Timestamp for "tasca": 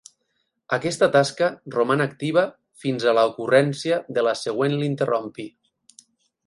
1.15-1.49